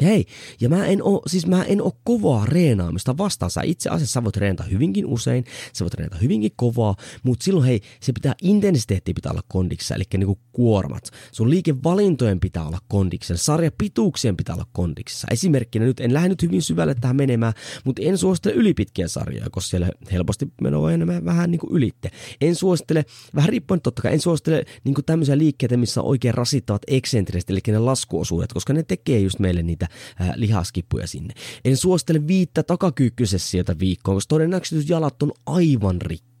Hei, 0.00 0.24
ja 0.60 0.68
mä 0.68 0.86
en 0.86 1.02
oo, 1.02 1.22
siis 1.26 1.46
mä 1.46 1.64
en 1.64 1.82
oo 1.82 1.92
kovaa 2.04 2.46
reenaamista 2.46 3.18
vastaan. 3.18 3.50
Sä 3.50 3.60
itse 3.64 3.90
asiassa 3.90 4.12
sä 4.12 4.24
voit 4.24 4.36
reenata 4.36 4.64
hyvinkin 4.64 5.06
usein, 5.06 5.44
sä 5.72 5.84
voit 5.84 5.94
reenata 5.94 6.18
hyvinkin 6.22 6.50
kovaa, 6.56 6.96
mutta 7.22 7.44
silloin 7.44 7.66
hei, 7.66 7.80
se 8.00 8.12
pitää, 8.12 8.34
intensiteetti 8.42 9.14
pitää 9.14 9.32
olla 9.32 9.42
kondiksessa, 9.48 9.94
eli 9.94 10.04
niinku 10.16 10.38
kuormat. 10.52 11.10
Sun 11.32 11.50
liikevalintojen 11.50 12.40
pitää 12.40 12.66
olla 12.66 12.78
kondiksessa, 12.88 13.44
sarjapituuksien 13.44 14.36
pitää 14.36 14.54
olla 14.54 14.66
kondiksessa. 14.72 15.26
Esimerkkinä 15.30 15.84
nyt, 15.84 16.00
en 16.00 16.14
lähde 16.14 16.28
nyt 16.28 16.42
hyvin 16.42 16.62
syvälle 16.62 16.94
tähän 16.94 17.16
menemään, 17.16 17.52
mutta 17.84 18.02
en 18.02 18.18
suosittele 18.18 18.54
ylipitkiä 18.54 19.08
sarjoja, 19.08 19.50
koska 19.50 19.70
siellä 19.70 19.90
helposti 20.12 20.48
meno 20.62 20.82
voi 20.82 20.94
enemmän 20.94 21.24
vähän 21.24 21.50
niinku 21.50 21.68
ylitte. 21.70 22.10
En 22.40 22.54
suosittele, 22.54 23.04
vähän 23.34 23.48
riippuen 23.48 23.80
totta 23.80 24.02
kai, 24.02 24.12
en 24.12 24.20
suosittele 24.20 24.64
niinku 24.84 25.02
tämmöisiä 25.02 25.38
liikkeitä, 25.38 25.76
missä 25.76 26.00
on 26.00 26.08
oikein 26.08 26.34
rasittavat 26.34 26.82
eksentriset, 26.86 27.50
eli 27.50 27.60
ne 27.66 27.78
laskuosuudet, 27.78 28.52
koska 28.52 28.72
ne 28.72 28.82
tekee 28.82 29.18
just 29.18 29.38
meille 29.38 29.62
niitä 29.62 29.81
ää, 30.18 30.32
lihaskippuja 30.36 31.06
sinne. 31.06 31.34
En 31.64 31.76
suosittele 31.76 32.26
viittä 32.26 32.62
takakyykkösessiota 32.62 33.78
viikkoon, 33.78 34.16
koska 34.16 34.28
todennäköisesti 34.28 34.92
jalat 34.92 35.22
on 35.22 35.32
aivan 35.46 36.02
rikki. 36.02 36.32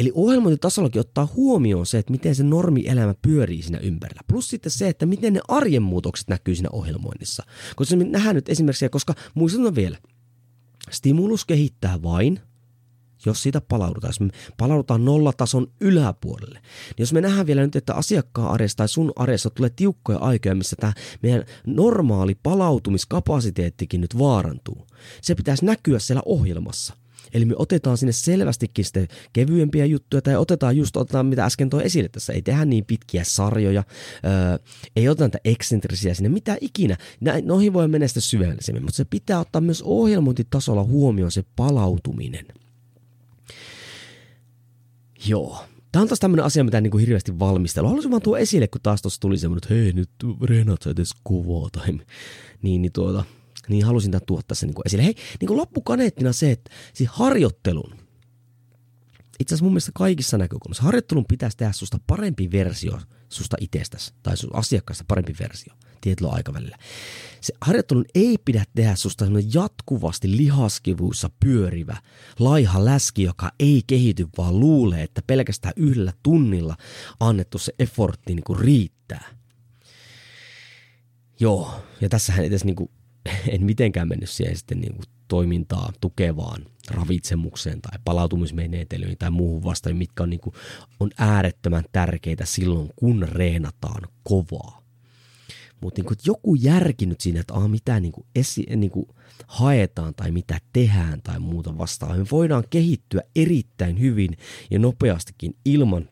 Eli 0.00 0.12
ohjelmointitasollakin 0.14 1.00
ottaa 1.00 1.28
huomioon 1.36 1.86
se, 1.86 1.98
että 1.98 2.10
miten 2.10 2.34
se 2.34 2.42
normielämä 2.42 3.14
pyörii 3.22 3.62
siinä 3.62 3.78
ympärillä. 3.78 4.20
Plus 4.26 4.48
sitten 4.48 4.72
se, 4.72 4.88
että 4.88 5.06
miten 5.06 5.32
ne 5.32 5.40
arjen 5.48 5.82
muutokset 5.82 6.28
näkyy 6.28 6.54
siinä 6.54 6.68
ohjelmoinnissa. 6.72 7.42
Koska 7.76 7.96
me 7.96 8.04
nähdään 8.04 8.34
nyt 8.34 8.48
esimerkiksi, 8.48 8.88
koska 8.88 9.14
muistutan 9.34 9.74
vielä, 9.74 9.98
stimulus 10.90 11.44
kehittää 11.44 12.02
vain, 12.02 12.40
jos 13.26 13.42
siitä 13.42 13.60
palaudutaan, 13.60 14.08
jos 14.08 14.20
me 14.20 14.28
palaudutaan 14.56 15.04
nollatason 15.04 15.66
yläpuolelle, 15.80 16.58
niin 16.58 16.98
jos 16.98 17.12
me 17.12 17.20
nähdään 17.20 17.46
vielä 17.46 17.62
nyt, 17.62 17.76
että 17.76 17.94
asiakkaan 17.94 18.50
arjessa 18.50 18.76
tai 18.76 18.88
sun 18.88 19.12
arjessa 19.16 19.50
tulee 19.50 19.70
tiukkoja 19.70 20.18
aikoja, 20.18 20.54
missä 20.54 20.76
tämä 20.80 20.92
meidän 21.22 21.44
normaali 21.66 22.34
palautumiskapasiteettikin 22.42 24.00
nyt 24.00 24.18
vaarantuu, 24.18 24.86
se 25.22 25.34
pitäisi 25.34 25.64
näkyä 25.64 25.98
siellä 25.98 26.22
ohjelmassa. 26.24 26.94
Eli 27.34 27.44
me 27.44 27.54
otetaan 27.58 27.98
sinne 27.98 28.12
selvästikin 28.12 28.84
sitten 28.84 29.08
kevyempiä 29.32 29.84
juttuja, 29.84 30.22
tai 30.22 30.36
otetaan 30.36 30.76
just, 30.76 30.96
otetaan 30.96 31.26
mitä 31.26 31.44
äsken 31.44 31.70
toi 31.70 31.84
esille 31.84 32.08
tässä, 32.08 32.32
ei 32.32 32.42
tehdä 32.42 32.64
niin 32.64 32.84
pitkiä 32.84 33.24
sarjoja, 33.24 33.84
öö, 34.24 34.58
ei 34.96 35.08
oteta 35.08 35.24
näitä 35.24 35.38
eksentrisiä 35.44 36.14
sinne, 36.14 36.28
mitä 36.28 36.56
ikinä. 36.60 36.96
Noihin 37.44 37.72
voi 37.72 37.88
mennä 37.88 38.08
sitten 38.08 38.22
syvällisemmin, 38.22 38.82
mutta 38.82 38.96
se 38.96 39.04
pitää 39.04 39.40
ottaa 39.40 39.60
myös 39.60 39.82
ohjelmointitasolla 39.82 40.84
huomioon 40.84 41.30
se 41.30 41.44
palautuminen. 41.56 42.46
Joo. 45.26 45.64
Tämä 45.92 46.02
on 46.02 46.08
taas 46.08 46.20
tämmöinen 46.20 46.44
asia, 46.44 46.64
mitä 46.64 46.80
niin 46.80 46.90
kuin 46.90 47.00
hirveästi 47.00 47.38
valmistelu. 47.38 47.86
Haluaisin 47.86 48.10
vaan 48.10 48.22
tuo 48.22 48.36
esille, 48.36 48.68
kun 48.68 48.80
taas 48.80 49.02
tuossa 49.02 49.20
tuli 49.20 49.38
semmoinen, 49.38 49.60
että 49.64 49.74
hei, 49.74 49.92
nyt 49.92 50.10
reenat 50.42 50.82
sä 50.82 50.90
edes 50.90 51.10
kovaa 51.22 51.68
tai 51.72 51.92
niin, 52.62 52.82
niin 52.82 52.92
tuota, 52.92 53.24
niin 53.68 53.84
halusin 53.84 54.10
tämän 54.10 54.26
tuoda 54.26 54.42
tässä 54.48 54.66
niin 54.66 54.74
kuin 54.74 54.86
esille. 54.86 55.04
Hei, 55.04 55.14
niin 55.40 55.46
kuin 55.46 55.56
loppukaneettina 55.56 56.32
se, 56.32 56.50
että 56.50 56.70
siis 56.94 57.10
harjoittelun, 57.12 57.94
itse 59.40 59.54
asiassa 59.54 59.64
mun 59.64 59.72
mielestä 59.72 59.92
kaikissa 59.94 60.38
näkökulmissa, 60.38 60.82
harjoittelun 60.82 61.24
pitäisi 61.28 61.56
tehdä 61.56 61.72
susta 61.72 61.98
parempi 62.06 62.50
versio 62.50 62.98
susta 63.28 63.56
itsestäsi 63.60 64.14
tai 64.22 64.36
sun 64.36 64.50
asiakkaasta 64.54 65.04
parempi 65.08 65.34
versio 65.40 65.74
tietyllä 66.00 66.30
aikavälillä. 66.30 66.76
Se 67.40 67.54
harjoittelun 67.60 68.04
ei 68.14 68.36
pidä 68.44 68.64
tehdä 68.74 68.96
susta 68.96 69.24
jatkuvasti 69.54 70.36
lihaskivuissa 70.36 71.30
pyörivä, 71.40 71.96
laiha 72.38 72.84
läski, 72.84 73.22
joka 73.22 73.52
ei 73.60 73.82
kehity, 73.86 74.28
vaan 74.38 74.60
luulee, 74.60 75.02
että 75.02 75.22
pelkästään 75.26 75.74
yhdellä 75.76 76.12
tunnilla 76.22 76.76
annettu 77.20 77.58
se 77.58 77.72
effortti 77.78 78.34
niin 78.34 78.44
kuin 78.44 78.58
riittää. 78.58 79.24
Joo, 81.40 81.82
ja 82.00 82.08
tässähän 82.08 82.44
edes 82.44 82.64
niin 82.64 82.76
kuin, 82.76 82.90
en 83.52 83.64
mitenkään 83.64 84.08
mennyt 84.08 84.30
siihen 84.30 84.56
sitten 84.56 84.80
niin 84.80 84.94
kuin 84.94 85.04
toimintaa 85.28 85.92
tukevaan 86.00 86.66
ravitsemukseen 86.90 87.80
tai 87.82 87.98
palautumismenetelyihin 88.04 89.18
tai 89.18 89.30
muuhun 89.30 89.64
vastaan, 89.64 89.96
mitkä 89.96 90.22
on, 90.22 90.30
niin 90.30 90.40
kuin, 90.40 90.54
on 91.00 91.10
äärettömän 91.18 91.84
tärkeitä 91.92 92.44
silloin, 92.44 92.90
kun 92.96 93.28
reenataan 93.28 94.02
kovaa. 94.22 94.82
Mutta 95.80 96.02
niin 96.02 96.18
joku 96.26 96.54
järki 96.54 97.06
nyt 97.06 97.20
siinä, 97.20 97.40
että 97.40 97.54
ah, 97.54 97.70
mitä 97.70 98.00
niin 98.00 98.12
kuin 98.12 98.26
esi, 98.34 98.66
niin 98.76 98.90
kuin 98.90 99.06
haetaan 99.46 100.14
tai 100.14 100.30
mitä 100.30 100.58
tehdään 100.72 101.22
tai 101.22 101.40
muuta 101.40 101.78
vastaan. 101.78 102.18
Me 102.18 102.26
voidaan 102.30 102.64
kehittyä 102.70 103.22
erittäin 103.36 104.00
hyvin 104.00 104.36
ja 104.70 104.78
nopeastikin 104.78 105.56
ilman 105.64 106.08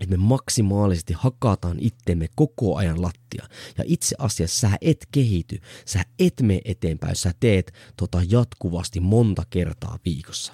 että 0.00 0.16
me 0.16 0.24
maksimaalisesti 0.24 1.12
hakataan 1.12 1.76
itsemme 1.80 2.28
koko 2.34 2.76
ajan 2.76 3.02
lattia. 3.02 3.48
Ja 3.78 3.84
itse 3.86 4.16
asiassa 4.18 4.68
sä 4.68 4.76
et 4.80 5.06
kehity, 5.12 5.60
sä 5.86 6.04
et 6.18 6.34
mene 6.42 6.60
eteenpäin, 6.64 7.16
sä 7.16 7.34
teet 7.40 7.72
tota 7.96 8.22
jatkuvasti 8.28 9.00
monta 9.00 9.42
kertaa 9.50 9.98
viikossa. 10.04 10.52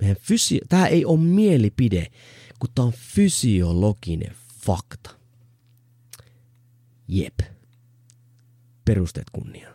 Meidän 0.00 0.16
fysio- 0.16 0.66
tämä 0.68 0.86
ei 0.86 1.04
ole 1.04 1.20
mielipide, 1.20 2.06
kun 2.58 2.70
tämä 2.74 2.86
on 2.86 2.92
fysiologinen 2.92 4.34
fakta. 4.64 5.10
Jep. 7.08 7.55
Perusteet 8.86 9.30
kunniaan. 9.32 9.74